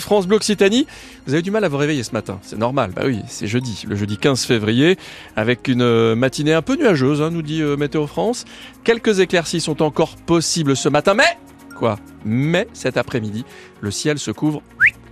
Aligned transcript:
France 0.00 0.26
Bleu 0.26 0.38
Occitanie, 0.38 0.88
vous 1.24 1.34
avez 1.34 1.42
du 1.42 1.52
mal 1.52 1.62
à 1.62 1.68
vous 1.68 1.76
réveiller 1.76 2.02
ce 2.02 2.10
matin, 2.10 2.40
c'est 2.42 2.58
normal, 2.58 2.90
bah 2.96 3.02
oui, 3.04 3.20
c'est 3.28 3.46
jeudi, 3.46 3.84
le 3.86 3.94
jeudi 3.94 4.16
15 4.18 4.44
février, 4.44 4.98
avec 5.36 5.68
une 5.68 5.82
euh, 5.82 6.16
matinée 6.16 6.52
un 6.52 6.62
peu 6.62 6.74
nuageuse, 6.74 7.22
hein, 7.22 7.30
nous 7.30 7.42
dit 7.42 7.62
euh, 7.62 7.76
Météo 7.76 8.08
France. 8.08 8.44
Quelques 8.82 9.20
éclaircies 9.20 9.60
sont 9.60 9.82
encore 9.82 10.16
possibles 10.16 10.74
ce 10.74 10.88
matin, 10.88 11.14
mais, 11.14 11.38
quoi, 11.78 11.96
mais 12.24 12.66
cet 12.72 12.96
après-midi, 12.96 13.44
le 13.82 13.92
ciel 13.92 14.18
se 14.18 14.32
couvre 14.32 14.62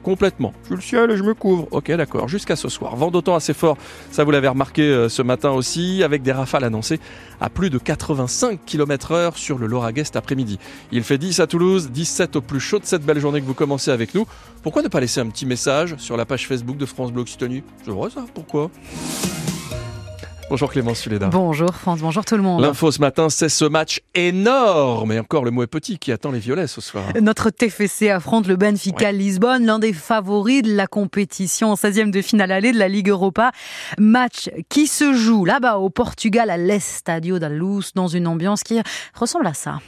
complètement. 0.02 0.52
Je 0.62 0.66
suis 0.66 0.74
le 0.74 0.80
ciel 0.80 1.10
et 1.10 1.16
je 1.16 1.22
me 1.22 1.34
couvre. 1.34 1.68
Ok, 1.70 1.90
d'accord. 1.92 2.28
Jusqu'à 2.28 2.56
ce 2.56 2.68
soir. 2.68 2.96
Vent 2.96 3.10
d'autant 3.10 3.34
assez 3.34 3.54
fort, 3.54 3.76
ça 4.10 4.24
vous 4.24 4.30
l'avez 4.30 4.48
remarqué 4.48 4.82
euh, 4.82 5.08
ce 5.08 5.22
matin 5.22 5.50
aussi, 5.50 6.02
avec 6.02 6.22
des 6.22 6.32
rafales 6.32 6.64
annoncées 6.64 7.00
à 7.40 7.48
plus 7.48 7.70
de 7.70 7.78
85 7.78 8.60
km 8.64 9.12
heure 9.12 9.36
sur 9.36 9.58
le 9.58 9.66
Lauragais 9.66 10.04
cet 10.04 10.16
après-midi. 10.16 10.58
Il 10.92 11.02
fait 11.02 11.18
10 11.18 11.40
à 11.40 11.46
Toulouse, 11.46 11.90
17 11.90 12.36
au 12.36 12.40
plus 12.40 12.60
chaud 12.60 12.78
de 12.78 12.86
cette 12.86 13.04
belle 13.04 13.20
journée 13.20 13.40
que 13.40 13.46
vous 13.46 13.54
commencez 13.54 13.90
avec 13.90 14.14
nous. 14.14 14.26
Pourquoi 14.62 14.82
ne 14.82 14.88
pas 14.88 15.00
laisser 15.00 15.20
un 15.20 15.26
petit 15.26 15.46
message 15.46 15.96
sur 15.98 16.16
la 16.16 16.24
page 16.24 16.46
Facebook 16.46 16.76
de 16.76 16.86
France 16.86 17.12
Bleu 17.12 17.22
Occitanie? 17.22 17.62
C'est 17.84 17.90
vrai 17.90 18.10
ça, 18.10 18.24
pourquoi? 18.34 18.70
Bonjour 20.52 20.70
Clémence 20.70 20.98
Suleda. 20.98 21.28
Bonjour 21.28 21.74
France, 21.74 22.00
bonjour 22.00 22.26
tout 22.26 22.36
le 22.36 22.42
monde. 22.42 22.60
L'info 22.60 22.90
ce 22.90 23.00
matin, 23.00 23.30
c'est 23.30 23.48
ce 23.48 23.64
match 23.64 24.02
énorme, 24.14 25.10
et 25.10 25.18
encore 25.18 25.46
le 25.46 25.50
mot 25.50 25.62
est 25.62 25.66
petit, 25.66 25.98
qui 25.98 26.12
attend 26.12 26.30
les 26.30 26.40
violets 26.40 26.66
ce 26.66 26.82
soir. 26.82 27.04
Notre 27.22 27.48
TFC 27.48 28.10
affronte 28.10 28.46
le 28.46 28.56
Benfica 28.56 29.12
Lisbonne, 29.12 29.64
l'un 29.64 29.78
des 29.78 29.94
favoris 29.94 30.60
de 30.60 30.74
la 30.74 30.86
compétition 30.86 31.72
en 31.72 31.74
16e 31.74 32.10
de 32.10 32.20
finale 32.20 32.52
allée 32.52 32.72
de 32.72 32.78
la 32.78 32.88
Ligue 32.88 33.08
Europa. 33.08 33.50
Match 33.96 34.50
qui 34.68 34.88
se 34.88 35.14
joue 35.14 35.46
là-bas 35.46 35.78
au 35.78 35.88
Portugal 35.88 36.50
à 36.50 36.58
l'Estadio 36.58 37.38
da 37.38 37.48
Luz 37.48 37.92
dans 37.94 38.08
une 38.08 38.26
ambiance 38.26 38.62
qui 38.62 38.78
ressemble 39.14 39.46
à 39.46 39.54
ça. 39.54 39.78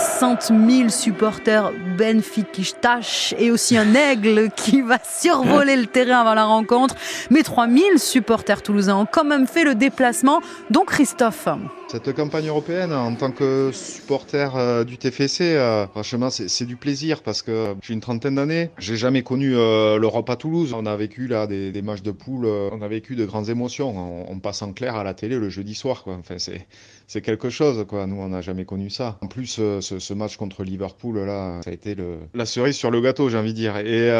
60 0.00 0.52
000 0.68 0.88
supporters 0.88 1.72
benfiquistas 1.98 3.34
et 3.38 3.50
aussi 3.50 3.76
un 3.76 3.94
aigle 3.94 4.50
qui 4.50 4.80
va 4.80 4.98
survoler 5.04 5.76
le 5.76 5.86
terrain 5.86 6.20
avant 6.20 6.34
la 6.34 6.46
rencontre. 6.46 6.94
Mais 7.30 7.42
3 7.42 7.68
000 7.68 7.98
supporters 7.98 8.62
toulousains 8.62 8.96
ont 8.96 9.06
quand 9.06 9.24
même 9.24 9.46
fait 9.46 9.64
le 9.64 9.74
déplacement, 9.74 10.40
dont 10.70 10.84
Christophe. 10.86 11.48
Cette 11.90 12.12
campagne 12.12 12.46
européenne, 12.46 12.92
en 12.92 13.16
tant 13.16 13.32
que 13.32 13.72
supporter 13.72 14.54
euh, 14.54 14.84
du 14.84 14.96
TFC, 14.96 15.56
euh, 15.56 15.88
franchement, 15.88 16.30
c'est 16.30 16.64
du 16.64 16.76
plaisir 16.76 17.20
parce 17.20 17.42
que 17.42 17.74
j'ai 17.82 17.94
une 17.94 18.00
trentaine 18.00 18.36
d'années. 18.36 18.70
J'ai 18.78 18.96
jamais 18.96 19.24
connu 19.24 19.56
euh, 19.56 19.98
l'Europe 19.98 20.30
à 20.30 20.36
Toulouse. 20.36 20.72
On 20.72 20.86
a 20.86 20.96
vécu 20.96 21.26
là 21.26 21.48
des, 21.48 21.82
matchs 21.82 22.02
de 22.02 22.12
poule, 22.12 22.46
on 22.46 22.80
a 22.80 22.86
vécu 22.86 23.16
de 23.16 23.24
grandes 23.24 23.48
émotions. 23.48 24.30
On, 24.30 24.38
passe 24.38 24.62
en 24.62 24.72
clair 24.72 24.94
à 24.94 25.02
la 25.02 25.14
télé 25.14 25.36
le 25.36 25.48
jeudi 25.48 25.74
soir. 25.74 26.04
Enfin, 26.06 26.36
c'est 26.38 27.20
quelque 27.22 27.50
chose. 27.50 27.84
Nous, 27.90 28.16
on 28.16 28.28
n'a 28.28 28.40
jamais 28.40 28.64
connu 28.64 28.88
ça. 28.88 29.18
En 29.20 29.26
plus, 29.26 29.60
ce, 29.98 30.14
match 30.14 30.36
contre 30.36 30.64
Liverpool, 30.64 31.18
là, 31.20 31.60
ça 31.64 31.70
a 31.70 31.72
été 31.72 31.94
le, 31.94 32.18
la 32.34 32.46
cerise 32.46 32.76
sur 32.76 32.90
le 32.90 33.00
gâteau, 33.00 33.28
j'ai 33.28 33.38
envie 33.38 33.52
de 33.52 33.58
dire. 33.58 33.76
Et 33.78 34.10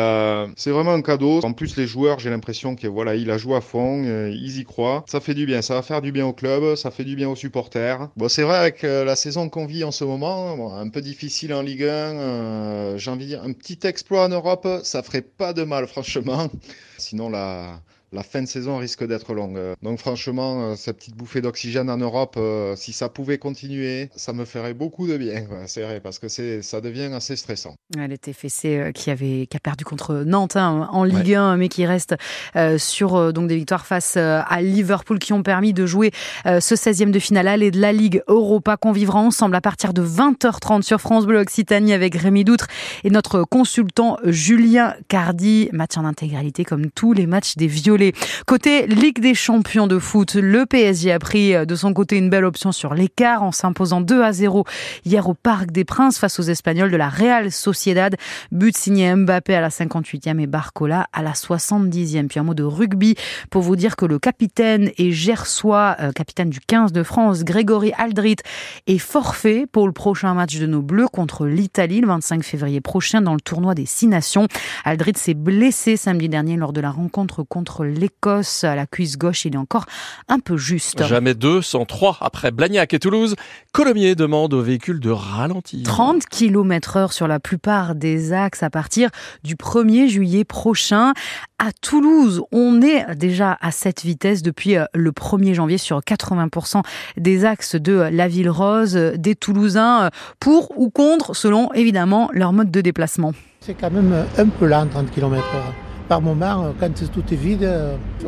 c'est 0.56 0.70
vraiment 0.70 0.92
un 0.92 1.02
cadeau. 1.02 1.40
En 1.44 1.52
plus, 1.52 1.76
les 1.76 1.86
joueurs, 1.86 2.18
j'ai 2.18 2.30
l'impression 2.30 2.74
qu'ils 2.74 2.88
voilà, 2.88 3.14
il 3.14 3.30
a 3.30 3.34
à 3.34 3.60
fond, 3.60 4.04
ils 4.28 4.58
y 4.58 4.64
croient. 4.64 5.04
Ça 5.08 5.20
fait 5.20 5.34
du 5.34 5.46
bien. 5.46 5.62
Ça 5.62 5.74
va 5.74 5.82
faire 5.82 6.02
du 6.02 6.12
bien 6.12 6.26
au 6.26 6.32
club, 6.32 6.74
ça 6.76 6.91
fait 6.91 7.04
du 7.04 7.16
bien 7.16 7.28
aux 7.28 7.36
supporters 7.36 8.08
Bon, 8.16 8.28
c'est 8.28 8.42
vrai, 8.42 8.56
avec 8.56 8.84
euh, 8.84 9.04
la 9.04 9.16
saison 9.16 9.48
qu'on 9.48 9.66
vit 9.66 9.84
en 9.84 9.91
ce 9.91 10.04
moment, 10.04 10.76
un 10.76 10.88
peu 10.88 11.00
difficile 11.00 11.54
en 11.54 11.62
Ligue 11.62 11.84
1, 11.84 11.86
euh, 11.86 12.98
j'ai 12.98 13.10
envie 13.10 13.24
de 13.24 13.30
dire, 13.30 13.42
un 13.42 13.52
petit 13.52 13.78
exploit 13.84 14.24
en 14.24 14.28
Europe, 14.28 14.66
ça 14.82 15.02
ferait 15.02 15.22
pas 15.22 15.52
de 15.52 15.62
mal, 15.62 15.86
franchement. 15.86 16.50
Sinon, 16.98 17.30
la, 17.30 17.80
la 18.12 18.22
fin 18.22 18.42
de 18.42 18.47
saison 18.47 18.77
risque 18.78 19.06
d'être 19.06 19.34
longue. 19.34 19.58
Donc 19.83 19.98
franchement, 19.98 20.62
euh, 20.62 20.77
cette 20.77 20.98
petite 20.98 21.16
bouffée 21.16 21.41
d'oxygène 21.41 21.89
en 21.91 21.97
Europe, 21.97 22.34
euh, 22.36 22.75
si 22.77 22.92
ça 22.92 23.08
pouvait 23.08 23.39
continuer, 23.39 24.11
ça 24.16 24.33
me 24.33 24.44
ferait 24.44 24.75
beaucoup 24.75 25.06
de 25.06 25.16
bien. 25.16 25.44
C'est 25.66 25.83
vrai, 25.83 26.00
parce 26.00 26.19
que 26.19 26.28
ça 26.28 26.81
devient 26.81 27.11
assez 27.12 27.36
stressant. 27.36 27.75
Elle 27.98 28.12
était 28.12 28.33
fessée 28.33 28.91
qui 28.94 29.11
avait 29.11 29.47
qui 29.47 29.56
a 29.56 29.61
perdu 29.61 29.84
contre 29.84 30.25
Nantes 30.27 30.56
hein, 30.56 30.88
en 30.91 31.05
Ligue 31.05 31.34
1, 31.34 31.56
mais 31.56 31.69
qui 31.69 31.87
reste 31.87 32.16
euh, 32.56 32.78
sur 32.78 33.32
donc 33.32 33.48
des 33.48 33.56
victoires 33.56 33.87
face 33.87 34.16
à 34.16 34.60
Liverpool 34.60 35.19
qui 35.19 35.32
ont 35.32 35.42
permis 35.42 35.72
de 35.72 35.87
jouer 35.87 36.10
ce 36.44 36.75
16e 36.75 37.10
de 37.10 37.19
finale 37.19 37.62
et 37.62 37.71
de 37.71 37.81
la 37.81 37.92
Ligue 37.92 38.22
Europa 38.28 38.77
qu'on 38.77 38.92
vivra 38.92 39.19
ensemble 39.19 39.54
à 39.56 39.60
partir 39.60 39.92
de 39.92 40.03
20h30 40.03 40.82
sur 40.82 41.00
France 41.00 41.27
Bleu 41.27 41.38
Occitanie 41.38 41.92
avec 41.92 42.15
Rémi 42.15 42.44
Doutre 42.44 42.66
et 43.04 43.10
notre 43.10 43.44
consultant 43.44 44.19
Julien 44.25 44.94
Cardi. 45.09 45.69
Match 45.72 45.97
en 45.97 46.04
intégralité 46.04 46.65
comme 46.65 46.91
tous 46.91 47.12
les 47.12 47.27
matchs 47.27 47.56
des 47.56 47.66
Violets 47.66 48.00
Côté 48.47 48.87
Ligue 48.87 49.21
des 49.21 49.34
champions 49.34 49.87
de 49.87 49.99
foot, 49.99 50.34
le 50.34 50.66
PSG 50.66 51.12
a 51.12 51.19
pris 51.19 51.55
euh, 51.55 51.65
de 51.65 51.75
son 51.75 51.93
côté 51.93 52.16
une 52.16 52.31
belle 52.31 52.44
option 52.44 52.72
sur 52.72 52.94
l'écart 52.94 53.43
en 53.43 53.53
s'imposant 53.53 54.00
2 54.00 54.22
à 54.22 54.33
0 54.33 54.65
hier 55.05 55.28
au 55.28 55.34
Parc 55.34 55.71
des 55.71 55.84
Princes 55.84 56.19
face 56.19 56.39
aux 56.39 56.43
Espagnols 56.43 56.91
de 56.91 56.97
la 56.97 57.09
Real 57.09 57.53
Sociedad. 57.53 58.16
But 58.53 58.77
signé 58.77 59.15
Mbappé 59.15 59.55
à 59.55 59.60
la 59.60 59.69
58e 59.69 60.41
et 60.41 60.47
Barcola 60.47 61.06
à 61.12 61.22
la 61.22 61.33
70e. 61.33 62.28
Puis 62.28 62.41
un 62.41 62.43
mot 62.43 62.55
de 62.55 62.62
rugby 62.62 63.15
pour 63.50 63.62
vous 63.62 63.77
dire 63.77 63.97
que 63.97 64.06
le 64.06 64.19
capitaine 64.19 64.91
et 64.99 65.12
gersois, 65.12 65.97
euh, 66.00 66.12
capitaine 66.12 66.50
du 66.50 66.60
15 66.60 66.93
de 66.93 67.03
France, 67.03 67.44
Grégory 67.44 67.93
Aldrit, 67.99 68.37
est 68.87 68.99
forfait 68.99 69.66
pour 69.71 69.87
le 69.87 69.93
prochain 69.93 70.34
match 70.34 70.59
de 70.59 70.66
nos 70.66 70.83
Bleus 70.83 71.09
contre 71.09 71.47
l'Italie 71.47 72.00
le 72.00 72.09
25 72.09 72.43
février 72.43 72.81
prochain 72.81 73.21
dans 73.21 73.34
le 73.34 73.41
tournoi 73.41 73.75
des 73.75 73.87
Six 73.87 74.06
Nations. 74.06 74.49
Aldrit 74.84 75.12
s'est 75.16 75.34
blessé 75.34 75.97
samedi 75.97 76.28
dernier 76.28 76.56
lors 76.56 76.72
de 76.72 76.81
la 76.81 76.91
rencontre 76.91 77.43
contre 77.43 77.84
l'Écosse 77.91 78.65
à 78.65 78.75
la 78.75 78.87
cuisse 78.87 79.19
gauche. 79.19 79.45
Il 79.45 79.55
est 79.55 79.59
encore 79.59 79.87
un 80.28 80.39
peu 80.39 80.56
juste. 80.56 81.05
Jamais 81.05 81.34
deux 81.34 81.62
sans 81.62 81.84
trois. 81.84 82.19
Après 82.21 82.51
Blagnac 82.51 82.95
et 82.95 82.99
Toulouse, 82.99 83.37
Colomiers 83.73 84.15
demande 84.15 84.55
aux 84.55 84.62
véhicules 84.62 85.01
de 85.01 85.11
ralentir. 85.11 85.84
30 85.84 86.27
km 86.27 86.97
heure 86.97 87.12
sur 87.12 87.28
la 87.28 87.41
plupart 87.41 87.95
des 87.95 88.33
axes 88.33 88.62
à 88.62 88.71
partir 88.71 89.11
du 89.45 89.56
1er 89.56 90.09
juillet 90.09 90.45
prochain. 90.45 91.12
À 91.59 91.73
Toulouse, 91.73 92.43
on 92.53 92.81
est 92.81 93.15
déjà 93.17 93.59
à 93.61 93.71
cette 93.71 94.03
vitesse 94.03 94.43
depuis 94.43 94.77
euh, 94.77 94.84
le 94.95 95.11
1er 95.12 95.55
janvier 95.55 95.78
sur 95.78 96.01
80% 96.01 96.83
des 97.17 97.45
axes 97.45 97.77
de 97.77 98.09
la 98.11 98.28
ville 98.28 98.51
rose 98.51 98.95
des 98.95 99.34
Toulousains 99.34 100.05
euh, 100.05 100.11
pour 100.39 100.78
ou 100.78 100.91
contre 100.91 101.34
selon 101.34 101.71
évidemment 101.72 102.31
leur 102.33 102.53
mode 102.53 102.71
de 102.71 102.81
déplacement. 102.81 103.33
C'est 103.61 103.75
quand 103.75 103.91
même 103.91 104.27
un 104.39 104.47
peu 104.47 104.67
lent 104.67 104.87
30 104.87 105.11
km 105.11 105.45
heure 105.55 105.90
par 106.10 106.21
moment, 106.21 106.75
quand 106.81 106.93
tout 107.12 107.22
est 107.31 107.37
vide, 107.37 107.71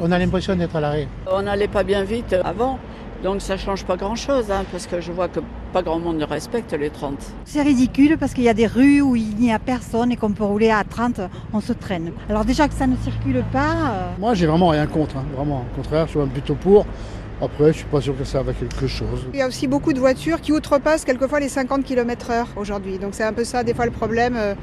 on 0.01 0.13
a 0.13 0.17
l'impression 0.17 0.55
d'être 0.55 0.77
à 0.77 0.81
l'arrêt. 0.81 1.09
On 1.27 1.43
n'allait 1.43 1.67
pas 1.67 1.83
bien 1.83 2.05
vite 2.05 2.37
avant. 2.45 2.79
Donc 3.25 3.43
ça 3.43 3.57
change 3.57 3.85
pas 3.85 3.97
grand-chose, 3.97 4.53
hein, 4.53 4.65
parce 4.71 4.87
que 4.87 5.01
je 5.01 5.11
vois 5.11 5.27
que 5.27 5.41
pas 5.73 5.83
grand 5.83 5.99
monde 5.99 6.17
ne 6.17 6.25
respecte 6.25 6.73
les 6.75 6.91
30. 6.91 7.15
C'est 7.45 7.63
ridicule 7.63 8.19
parce 8.19 8.35
qu'il 8.35 8.45
y 8.45 8.49
a 8.49 8.55
des 8.55 8.69
rues 8.69 9.01
où 9.01 9.17
il 9.17 9.35
n'y 9.35 9.53
a 9.53 9.59
personne 9.59 10.13
et 10.13 10.17
qu'on 10.17 10.31
peut 10.31 10.45
rouler 10.45 10.71
à 10.71 10.85
30, 10.85 11.23
on 11.53 11.61
se 11.61 11.73
traîne. 11.73 12.13
Alors 12.31 12.45
déjà 12.45 12.69
que 12.69 12.75
ça 12.75 12.87
ne 12.87 12.95
circule 13.03 13.43
pas... 13.53 13.73
Euh... 13.73 14.11
Moi 14.21 14.35
j'ai 14.35 14.47
vraiment 14.47 14.69
rien 14.69 14.87
contre, 14.87 15.17
hein, 15.17 15.25
vraiment. 15.37 15.65
Au 15.73 15.77
contraire, 15.77 16.07
je 16.07 16.21
suis 16.21 16.29
plutôt 16.29 16.55
pour. 16.55 16.87
Après, 17.41 17.73
je 17.73 17.79
suis 17.79 17.87
pas 17.87 18.01
sûr 18.01 18.17
que 18.17 18.23
ça 18.23 18.45
va 18.45 18.53
quelque 18.53 18.87
chose. 18.87 19.27
Il 19.33 19.41
y 19.41 19.43
a 19.43 19.49
aussi 19.49 19.67
beaucoup 19.67 19.93
de 19.93 19.99
voitures 19.99 20.41
qui 20.41 20.53
outrepassent 20.53 21.05
quelquefois 21.05 21.41
les 21.41 21.49
50 21.49 21.83
km 21.83 22.31
heure 22.31 22.47
aujourd'hui. 22.55 22.99
Donc 23.01 23.15
c'est 23.15 23.25
un 23.25 23.33
peu 23.33 23.43
ça 23.43 23.65
des 23.65 23.75
fois 23.75 23.87
le 23.87 23.91
problème. 23.91 24.35
Euh, 24.37 24.55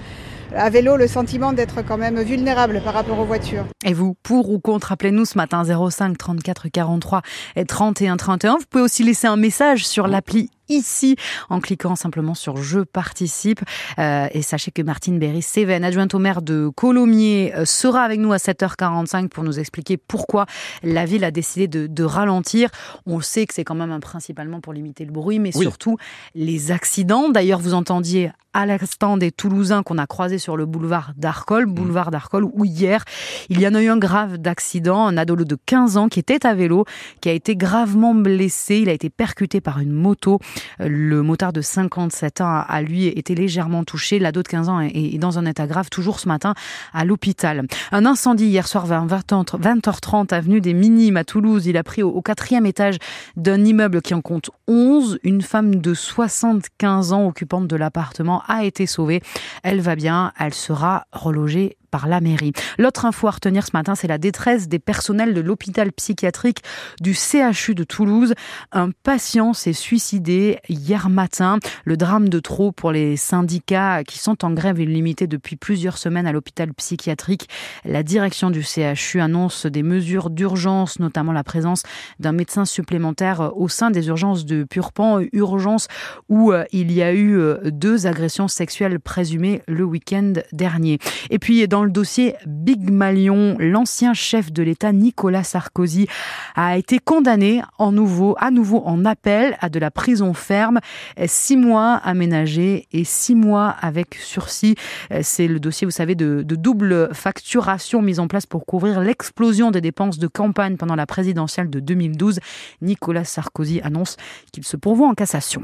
à 0.56 0.70
vélo 0.70 0.98
le 0.98 1.08
sentiment 1.08 1.54
d'être 1.54 1.82
quand 1.86 1.98
même 1.98 2.22
vulnérable 2.22 2.82
par 2.84 2.94
rapport 2.94 3.20
aux 3.20 3.26
voitures. 3.26 3.66
Et 3.86 3.94
vous, 3.94 4.16
pour 4.24 4.50
ou 4.50 4.60
contre, 4.60 4.92
appelez-nous 4.92 5.26
ce 5.26 5.38
matin 5.38 5.64
05 5.64 6.18
34 6.18 6.70
43 6.70 7.22
et 7.56 7.66
31 7.66 8.18
31. 8.18 8.58
Vous 8.58 8.66
pouvez 8.70 8.84
aussi 8.84 9.04
laisser 9.04 9.28
un 9.28 9.38
message 9.38 9.88
sur 9.88 10.08
l'appli 10.08 10.50
ici 10.70 11.16
en 11.50 11.60
cliquant 11.60 11.96
simplement 11.96 12.36
sur 12.36 12.58
Je 12.58 12.80
participe. 12.80 13.62
Euh, 13.98 14.28
et 14.32 14.42
sachez 14.42 14.72
que 14.72 14.82
Martine 14.82 15.20
Berry-Séven, 15.20 15.84
adjointe 15.84 16.14
au 16.14 16.20
maire 16.20 16.42
de 16.42 16.70
Colomiers, 16.76 17.54
euh, 17.56 17.66
sera 17.66 18.04
avec 18.04 18.20
nous 18.20 18.32
à 18.32 18.38
7h45 18.38 19.30
pour 19.30 19.44
nous 19.44 19.60
expliquer 19.60 19.98
pourquoi 19.98 20.46
la 20.84 21.06
ville 21.06 21.24
a 21.24 21.32
décidé 21.32 21.68
de, 21.68 21.88
de 21.88 22.04
ralentir. 22.04 22.70
On 23.06 23.20
sait 23.22 23.46
que 23.46 23.54
c'est 23.54 23.64
quand 23.64 23.76
même 23.76 24.00
principalement 24.00 24.62
pour 24.62 24.74
limiter 24.74 25.06
le 25.06 25.12
bruit, 25.12 25.40
mais 25.40 25.52
surtout 25.52 25.98
les 26.36 26.72
accidents. 26.72 27.30
D'ailleurs, 27.30 27.60
vous 27.60 27.74
entendiez 27.74 28.32
à 28.54 28.66
l'instant 28.66 29.18
des 29.18 29.32
Toulousains 29.32 29.84
qu'on 29.84 29.98
a 29.98 30.08
croisés 30.08 30.39
sur 30.40 30.58
le 30.58 30.66
boulevard 30.66 31.14
d'Arcole, 31.18 31.68
mmh. 31.68 31.74
boulevard 31.74 32.12
d'Arcole, 32.12 32.46
où 32.46 32.66
hier, 32.66 33.04
il 33.50 33.60
y 33.60 33.68
en 33.68 33.76
a 33.76 33.82
eu 33.82 33.90
un 33.90 33.98
grave 33.98 34.38
d'accident, 34.38 35.08
un 35.08 35.18
ado 35.18 35.36
de 35.36 35.58
15 35.66 35.98
ans 35.98 36.10
qui 36.10 36.20
était 36.20 36.46
à 36.46 36.54
vélo, 36.54 36.86
qui 37.22 37.30
a 37.30 37.34
été 37.34 37.56
gravement 37.56 38.16
blessé. 38.16 38.78
Il 38.78 38.90
a 38.90 38.94
été 38.94 39.10
percuté 39.10 39.62
par 39.62 39.80
une 39.80 39.92
moto. 39.92 40.40
Le 40.80 41.22
motard 41.22 41.54
de 41.54 41.62
57 41.62 42.42
ans 42.42 42.64
a 42.68 42.82
lui 42.82 43.08
été 43.08 43.36
légèrement 43.36 43.84
touché. 43.84 44.20
L'ado 44.20 44.42
de 44.42 44.48
15 44.48 44.70
ans 44.70 44.80
est 44.80 45.18
dans 45.18 45.38
un 45.38 45.46
état 45.46 45.68
grave, 45.68 45.90
toujours 45.90 46.20
ce 46.20 46.28
matin 46.28 46.54
à 46.94 47.06
l'hôpital. 47.06 47.66
Un 47.92 48.06
incendie 48.06 48.46
hier 48.46 48.68
soir 48.68 48.86
vers 48.86 49.06
20h30 49.06 50.34
avenue 50.34 50.62
des 50.62 50.74
Minimes 50.74 51.18
à 51.18 51.24
Toulouse. 51.24 51.68
Il 51.68 51.78
a 51.78 51.84
pris 51.84 52.04
au 52.04 52.22
quatrième 52.22 52.66
étage 52.66 52.98
d'un 53.36 53.64
immeuble 53.64 54.02
qui 54.02 54.14
en 54.14 54.22
compte 54.22 54.50
11. 54.68 55.20
Une 55.24 55.42
femme 55.42 55.76
de 55.76 55.94
75 55.94 57.14
ans 57.14 57.28
occupante 57.28 57.68
de 57.68 57.76
l'appartement 57.76 58.44
a 58.48 58.64
été 58.64 58.86
sauvée. 58.86 59.22
Elle 59.64 59.82
va 59.82 59.96
bien, 59.96 60.29
elle 60.38 60.54
sera 60.54 61.06
relogée 61.12 61.78
par 61.90 62.08
la 62.08 62.22
mairie. 62.22 62.54
L'autre 62.78 63.06
info 63.06 63.28
à 63.28 63.32
retenir 63.32 63.66
ce 63.66 63.72
matin, 63.74 63.96
c'est 63.96 64.08
la 64.08 64.18
détresse 64.18 64.68
des 64.68 64.80
personnels 64.80 65.34
de 65.34 65.42
l'hôpital 65.42 65.92
psychiatrique 65.92 66.60
du 67.02 67.14
CHU 67.14 67.76
de 67.76 67.84
Toulouse. 67.84 68.34
Un 68.72 68.92
patient 68.92 69.54
s'est 69.54 69.74
suicidé 69.74 70.60
hier 70.70 71.10
matin. 71.10 71.60
Le 71.86 71.98
drame 71.98 72.30
de 72.30 72.40
trop 72.40 72.72
pour 72.72 72.92
les 72.92 73.18
syndicats 73.18 74.04
qui 74.04 74.20
sont 74.20 74.46
en 74.46 74.52
grève 74.52 74.80
illimitée 74.80 75.28
depuis 75.28 75.56
plusieurs 75.56 75.98
semaines 75.98 76.28
à 76.28 76.32
l'hôpital 76.32 76.74
psychiatrique. 76.74 77.50
La 77.86 78.04
direction 78.04 78.50
du 78.50 78.64
CHU 78.64 79.20
annonce 79.20 79.66
des 79.66 79.84
mesures 79.84 80.30
d'urgence, 80.30 81.00
notamment 81.00 81.32
la 81.32 81.44
présence 81.44 81.84
d'un 82.20 82.32
médecin 82.32 82.66
supplémentaire 82.66 83.52
au 83.56 83.68
sein 83.68 83.92
des 83.92 84.08
urgences 84.08 84.46
de 84.46 84.64
Purpan, 84.64 85.22
urgence 85.34 85.88
où 86.28 86.52
euh, 86.52 86.66
il 86.72 86.92
y 86.92 87.02
a 87.02 87.14
eu 87.14 87.38
euh, 87.38 87.58
deux 87.72 88.08
agressions 88.08 88.48
sexuelles 88.48 89.00
présumées 89.00 89.62
le 89.68 89.84
week-end 89.84 90.34
dernier. 90.52 91.00
Et 91.30 91.40
puis 91.40 91.68
dans 91.68 91.79
le 91.84 91.92
dossier 91.92 92.36
Big 92.46 92.90
Malion, 92.90 93.56
l'ancien 93.60 94.14
chef 94.14 94.52
de 94.52 94.64
l'État 94.64 94.92
Nicolas 94.92 95.44
Sarkozy 95.44 96.08
a 96.56 96.78
été 96.78 97.00
condamné 97.00 97.62
en 97.78 97.92
nouveau, 97.92 98.36
à 98.40 98.52
nouveau 98.52 98.82
en 98.86 99.06
appel 99.06 99.58
à 99.62 99.70
de 99.70 99.80
la 99.80 99.92
prison 99.92 100.34
ferme, 100.34 100.80
six 101.26 101.58
mois 101.58 101.96
aménagés 101.96 102.88
et 102.92 103.04
six 103.04 103.36
mois 103.36 103.70
avec 103.70 104.16
sursis. 104.16 104.76
C'est 105.22 105.48
le 105.48 105.60
dossier, 105.60 105.86
vous 105.86 105.92
savez, 105.92 106.16
de, 106.16 106.44
de 106.44 106.56
double 106.56 107.14
facturation 107.14 108.02
mise 108.02 108.20
en 108.20 108.28
place 108.28 108.46
pour 108.46 108.66
couvrir 108.66 109.02
l'explosion 109.02 109.72
des 109.72 109.82
dépenses 109.82 110.20
de 110.20 110.28
campagne 110.28 110.78
pendant 110.78 110.96
la 110.96 111.06
présidentielle 111.06 111.70
de 111.70 111.80
2012. 111.80 112.40
Nicolas 112.82 113.26
Sarkozy 113.26 113.82
annonce 113.82 114.18
qu'il 114.52 114.64
se 114.64 114.78
pourvoit 114.78 115.08
en 115.08 115.14
cassation. 115.14 115.64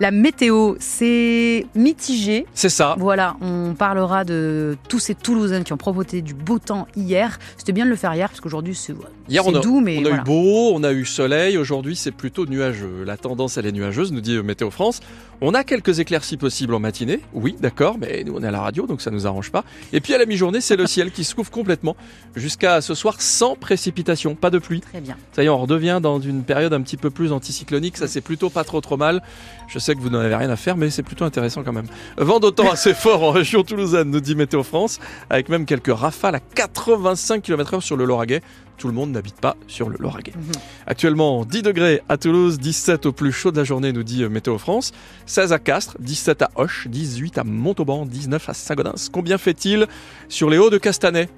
La 0.00 0.12
météo, 0.12 0.76
c'est 0.78 1.66
mitigé. 1.74 2.46
C'est 2.54 2.68
ça. 2.68 2.94
Voilà, 2.98 3.36
on 3.40 3.74
parlera 3.74 4.24
de 4.24 4.76
tous 4.88 5.00
ces 5.00 5.16
Toulousains 5.16 5.64
qui 5.64 5.72
ont 5.72 5.76
profité 5.76 6.22
du 6.22 6.34
beau 6.34 6.60
temps 6.60 6.86
hier. 6.96 7.40
C'était 7.56 7.72
bien 7.72 7.84
de 7.84 7.90
le 7.90 7.96
faire 7.96 8.14
hier 8.14 8.28
parce 8.28 8.40
qu'aujourd'hui 8.40 8.76
c'est 8.76 8.94
hier 9.28 9.44
on 9.46 9.54
a, 9.54 9.60
doux, 9.60 9.80
mais 9.80 9.98
on 9.98 10.04
a 10.04 10.08
voilà. 10.08 10.22
eu 10.22 10.24
beau, 10.24 10.70
on 10.72 10.84
a 10.84 10.92
eu 10.92 11.04
soleil. 11.04 11.58
Aujourd'hui 11.58 11.96
c'est 11.96 12.12
plutôt 12.12 12.46
nuageux. 12.46 13.02
La 13.04 13.16
tendance 13.16 13.56
elle 13.56 13.66
est 13.66 13.72
nuageuse, 13.72 14.12
nous 14.12 14.20
dit 14.20 14.38
Météo 14.40 14.70
France. 14.70 15.00
On 15.40 15.54
a 15.54 15.62
quelques 15.62 16.00
éclaircies 16.00 16.36
possibles 16.36 16.74
en 16.74 16.80
matinée, 16.80 17.20
oui, 17.32 17.54
d'accord, 17.60 17.96
mais 17.96 18.24
nous 18.26 18.34
on 18.34 18.42
est 18.42 18.48
à 18.48 18.50
la 18.50 18.60
radio 18.60 18.88
donc 18.88 19.00
ça 19.00 19.12
nous 19.12 19.24
arrange 19.24 19.52
pas. 19.52 19.64
Et 19.92 20.00
puis 20.00 20.12
à 20.12 20.18
la 20.18 20.26
mi-journée 20.26 20.60
c'est 20.60 20.74
le 20.74 20.86
ciel 20.88 21.12
qui 21.12 21.22
se 21.22 21.32
couvre 21.36 21.52
complètement 21.52 21.96
jusqu'à 22.34 22.80
ce 22.80 22.92
soir 22.94 23.20
sans 23.20 23.54
précipitation, 23.54 24.34
pas 24.34 24.50
de 24.50 24.58
pluie. 24.58 24.80
Très 24.80 25.00
bien. 25.00 25.16
Ça 25.30 25.44
y 25.44 25.46
est, 25.46 25.48
on 25.48 25.58
redevient 25.58 26.00
dans 26.02 26.18
une 26.18 26.42
période 26.42 26.72
un 26.72 26.80
petit 26.80 26.96
peu 26.96 27.10
plus 27.10 27.30
anticyclonique. 27.30 27.98
Ça 27.98 28.08
c'est 28.08 28.20
plutôt 28.20 28.50
pas 28.50 28.64
trop 28.64 28.80
trop 28.80 28.96
mal. 28.96 29.22
Je 29.68 29.78
sais 29.78 29.94
que 29.94 30.00
vous 30.00 30.10
n'en 30.10 30.18
avez 30.18 30.34
rien 30.34 30.50
à 30.50 30.56
faire, 30.56 30.76
mais 30.76 30.90
c'est 30.90 31.04
plutôt 31.04 31.24
intéressant 31.24 31.62
quand 31.62 31.72
même. 31.72 31.86
Vent 32.16 32.40
d'autant 32.40 32.72
assez 32.72 32.94
fort 32.94 33.22
en 33.22 33.30
région 33.30 33.62
toulousaine, 33.62 34.10
nous 34.10 34.20
dit 34.20 34.34
Météo 34.34 34.64
France, 34.64 34.98
avec 35.30 35.48
même 35.50 35.66
quelques 35.66 35.94
rafales 35.94 36.34
à 36.34 36.40
85 36.40 37.42
km/h 37.42 37.80
sur 37.80 37.96
le 37.96 38.06
Lauragais. 38.06 38.42
Tout 38.78 38.86
le 38.86 38.94
monde 38.94 39.10
n'habite 39.10 39.40
pas 39.40 39.56
sur 39.66 39.88
le 39.88 39.96
Lauragais. 39.98 40.32
Mhm. 40.36 40.52
Actuellement, 40.86 41.44
10 41.44 41.62
degrés 41.62 42.00
à 42.08 42.16
Toulouse, 42.16 42.58
17 42.58 43.06
au 43.06 43.12
plus 43.12 43.32
chaud 43.32 43.50
de 43.50 43.56
la 43.56 43.64
journée, 43.64 43.92
nous 43.92 44.04
dit 44.04 44.24
Météo 44.24 44.56
France, 44.56 44.92
16 45.26 45.52
à 45.52 45.58
Castres, 45.58 45.96
17 45.98 46.42
à 46.42 46.50
Auch, 46.54 46.86
18 46.86 47.38
à 47.38 47.44
Montauban, 47.44 48.06
19 48.06 48.48
à 48.48 48.54
Saint-Gaudens. 48.54 49.08
Combien 49.12 49.36
fait-il 49.36 49.86
sur 50.28 50.48
les 50.48 50.58
hauts 50.58 50.70
de 50.70 50.78
Castanet 50.78 51.28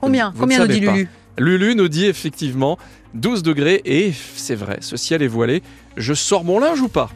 Combien 0.00 0.30
Vous 0.34 0.40
Combien 0.40 0.58
nous 0.60 0.66
dit. 0.66 0.80
Lulu? 0.80 1.08
Lulu 1.38 1.74
nous 1.74 1.88
dit 1.88 2.06
effectivement 2.06 2.78
12 3.14 3.42
degrés 3.42 3.80
et 3.84 4.12
c'est 4.36 4.54
vrai, 4.54 4.78
ce 4.80 4.96
ciel 4.96 5.22
est 5.22 5.28
voilé. 5.28 5.62
Je 5.96 6.14
sors 6.14 6.44
mon 6.44 6.58
linge 6.58 6.80
ou 6.80 6.88
pas? 6.88 7.10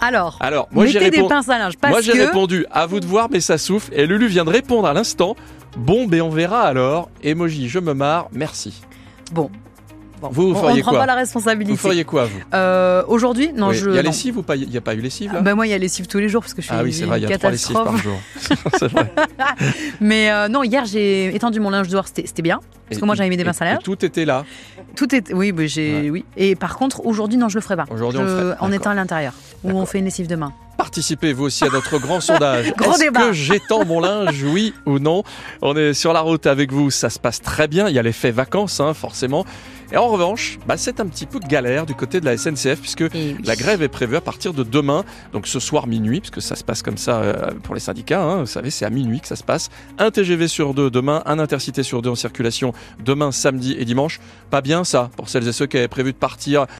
Alors, 0.00 0.38
Alors, 0.40 0.68
moi 0.72 0.86
j'ai 0.86 0.94
mettez 0.98 1.10
des 1.10 1.16
répondu. 1.18 1.34
pinces 1.34 1.48
à 1.48 1.58
linge 1.58 1.76
parce 1.78 1.92
Moi 1.92 2.00
j'ai 2.00 2.12
que 2.12 2.18
répondu, 2.18 2.66
à 2.70 2.86
vous 2.86 3.00
de 3.00 3.06
voir, 3.06 3.28
mais 3.30 3.40
ça 3.40 3.58
souffle. 3.58 3.92
Et 3.94 4.06
Lulu 4.06 4.26
vient 4.28 4.44
de 4.44 4.50
répondre 4.50 4.86
à 4.88 4.92
l'instant. 4.94 5.36
Bon, 5.76 6.06
ben 6.06 6.22
on 6.22 6.30
verra 6.30 6.62
alors. 6.62 7.10
Emoji, 7.22 7.68
je 7.68 7.78
me 7.78 7.92
marre, 7.94 8.28
merci. 8.32 8.82
bon. 9.32 9.50
Bon, 10.20 10.28
Vous, 10.30 10.52
vous 10.52 10.60
on- 10.66 10.74
ne 10.76 10.82
prend 10.82 10.90
quoi 10.90 11.00
pas 11.00 11.06
la 11.06 11.14
Vous 11.14 11.18
responsabilité. 11.20 11.76
feriez 11.78 12.04
quoi, 12.04 12.26
vous 12.26 12.38
Euh, 12.52 13.02
Aujourd'hui, 13.08 13.52
non, 13.54 13.68
Oui, 13.68 13.74
je. 13.76 13.88
Il 13.88 13.96
y 13.96 13.98
a 13.98 14.02
non. 14.02 14.10
lessive 14.10 14.36
ou 14.36 14.42
pas 14.42 14.54
Il 14.54 14.68
n'y 14.68 14.76
a 14.76 14.82
pas 14.82 14.92
eu 14.92 15.00
lessive 15.00 15.32
là 15.32 15.40
Ben 15.40 15.54
moi, 15.54 15.66
il 15.66 15.70
y 15.70 15.72
a 15.72 15.78
lessive 15.78 16.06
tous 16.08 16.18
les 16.18 16.28
jours 16.28 16.42
parce 16.42 16.52
que 16.52 16.60
je 16.60 16.66
suis 16.66 16.74
Ah 16.78 16.82
oui, 16.82 16.92
c'est 16.92 17.04
une 17.04 17.06
vrai, 17.08 17.20
il 17.22 17.26
y 17.26 17.32
a 17.32 17.38
trois 17.38 17.50
lessives 17.50 17.74
catastrophe. 17.74 17.94
par 17.94 18.02
jour. 18.02 18.20
c'est 18.78 18.88
vrai. 18.88 19.10
Mais 20.00 20.30
euh, 20.30 20.48
non, 20.48 20.62
hier, 20.62 20.84
j'ai 20.84 21.34
étendu 21.34 21.58
mon 21.58 21.70
linge 21.70 21.88
dehors, 21.88 22.06
c'était 22.06 22.26
c'était 22.26 22.42
bien. 22.42 22.60
Parce 22.88 23.00
que 23.00 23.06
moi, 23.06 23.14
j'avais 23.14 23.30
mis 23.30 23.38
des 23.38 23.44
pinces 23.44 23.62
à 23.62 23.64
linge. 23.64 23.82
Tout 23.82 24.04
était 24.04 24.26
là. 24.26 24.44
Tout 24.96 25.14
est. 25.14 25.32
Oui, 25.32 25.52
mais 25.52 25.68
j'ai. 25.68 26.10
Oui. 26.10 26.24
Et 26.36 26.54
par 26.56 26.76
contre, 26.76 27.04
aujourd'hui, 27.06 27.38
non, 27.38 27.48
je 27.48 27.56
le 27.56 27.60
ferai 27.62 27.76
pas. 27.76 27.84
Aujourd'hui, 27.90 28.20
on 28.20 28.24
Je- 28.24 28.28
le 28.28 28.34
ferait. 28.36 28.44
En 28.60 28.68
D'accord. 28.68 28.72
étant 28.74 28.90
à 28.90 28.94
l'intérieur. 28.94 29.32
Ou 29.64 29.70
on 29.72 29.86
fait 29.86 29.98
une 29.98 30.06
lessive 30.06 30.26
demain. 30.26 30.52
Participez 30.90 31.32
vous 31.32 31.44
aussi 31.44 31.64
à 31.64 31.68
notre 31.68 31.98
grand 31.98 32.20
sondage. 32.20 32.72
Grand 32.76 32.94
Est-ce 32.94 33.10
que 33.12 33.32
j'étends 33.32 33.84
mon 33.84 34.00
linge, 34.00 34.42
oui 34.42 34.74
ou 34.86 34.98
non? 34.98 35.22
On 35.62 35.76
est 35.76 35.94
sur 35.94 36.12
la 36.12 36.20
route 36.20 36.48
avec 36.48 36.72
vous, 36.72 36.90
ça 36.90 37.10
se 37.10 37.20
passe 37.20 37.40
très 37.40 37.68
bien. 37.68 37.88
Il 37.88 37.94
y 37.94 37.98
a 38.00 38.02
l'effet 38.02 38.32
vacances, 38.32 38.80
hein, 38.80 38.92
forcément. 38.92 39.46
Et 39.92 39.96
en 39.96 40.08
revanche, 40.08 40.58
bah, 40.66 40.76
c'est 40.76 41.00
un 41.00 41.06
petit 41.06 41.26
peu 41.26 41.38
galère 41.40 41.84
du 41.84 41.94
côté 41.94 42.20
de 42.20 42.24
la 42.24 42.36
SNCF 42.36 42.80
puisque 42.80 43.04
oui. 43.12 43.36
la 43.44 43.56
grève 43.56 43.82
est 43.82 43.88
prévue 43.88 44.16
à 44.16 44.20
partir 44.20 44.52
de 44.52 44.62
demain, 44.62 45.04
donc 45.32 45.48
ce 45.48 45.58
soir 45.58 45.88
minuit, 45.88 46.20
puisque 46.20 46.40
ça 46.40 46.54
se 46.54 46.62
passe 46.62 46.82
comme 46.82 46.96
ça 46.96 47.20
euh, 47.20 47.50
pour 47.62 47.74
les 47.74 47.80
syndicats. 47.80 48.22
hein, 48.22 48.40
vous 48.40 48.46
savez, 48.46 48.70
c'est 48.70 48.84
à 48.84 48.90
minuit 48.90 49.20
que 49.20 49.26
ça 49.26 49.34
se 49.36 49.42
passe. 49.42 49.68
Un 49.98 50.10
TGV 50.10 50.46
sur 50.46 50.74
deux 50.74 50.90
demain, 50.90 51.22
un 51.26 51.40
intercité 51.40 51.82
sur 51.82 52.02
deux 52.02 52.10
en 52.10 52.14
circulation 52.14 52.72
demain, 53.04 53.32
samedi 53.32 53.76
et 53.78 53.84
dimanche. 53.84 54.20
Pas 54.50 54.60
bien 54.60 54.84
ça 54.84 55.10
pour 55.16 55.28
celles 55.28 55.46
et 55.48 55.52
ceux 55.52 55.66
qui 55.66 55.76
avaient 55.76 55.88
prévu 55.88 56.12
de 56.12 56.18
partir 56.18 56.66